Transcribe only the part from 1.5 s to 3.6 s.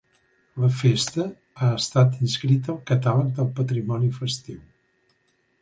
ha estat inscrita al Catàleg del